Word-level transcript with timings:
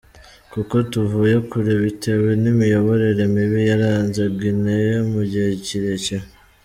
Kuko 0.51 0.75
tuvuye 0.91 1.35
kure 1.49 1.73
bitewe 1.83 2.29
n’imiyoborere 2.41 3.23
mibi 3.33 3.59
yaranze 3.69 4.21
Guinée 4.37 4.95
mu 5.11 5.21
gihe 5.31 5.49
kirekire. 5.65 6.25